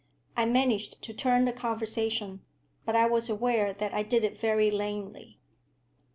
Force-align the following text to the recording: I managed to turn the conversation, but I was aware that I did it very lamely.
I 0.35 0.45
managed 0.45 1.03
to 1.03 1.13
turn 1.13 1.45
the 1.45 1.53
conversation, 1.53 2.41
but 2.85 2.95
I 2.95 3.05
was 3.05 3.29
aware 3.29 3.71
that 3.71 3.93
I 3.93 4.01
did 4.01 4.23
it 4.23 4.39
very 4.39 4.71
lamely. 4.71 5.37